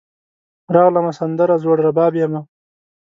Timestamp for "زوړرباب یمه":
1.63-2.41